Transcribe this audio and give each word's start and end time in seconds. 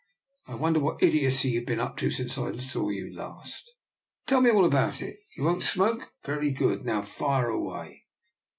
I 0.47 0.55
wonder 0.55 0.79
what 0.79 1.03
idiocy 1.03 1.49
you've 1.49 1.67
been 1.67 1.79
up 1.79 1.95
to 1.97 2.09
since 2.09 2.35
I 2.35 2.51
saw 2.57 2.89
you 2.89 3.13
last. 3.15 3.69
Tell 4.25 4.41
me 4.41 4.49
all 4.49 4.65
about 4.65 4.99
it. 4.99 5.17
You 5.37 5.43
won't 5.43 5.61
smoke? 5.61 6.11
Very 6.25 6.49
good! 6.49 6.83
now 6.83 7.03
fire 7.03 7.49
away! 7.49 8.05